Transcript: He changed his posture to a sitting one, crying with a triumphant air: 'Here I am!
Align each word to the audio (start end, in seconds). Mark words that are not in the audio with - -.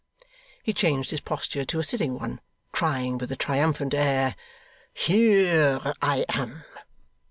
He 0.63 0.73
changed 0.73 1.11
his 1.11 1.19
posture 1.21 1.63
to 1.63 1.77
a 1.77 1.83
sitting 1.83 2.15
one, 2.17 2.41
crying 2.71 3.19
with 3.19 3.31
a 3.31 3.35
triumphant 3.35 3.93
air: 3.93 4.35
'Here 4.95 5.79
I 6.01 6.25
am! 6.29 6.63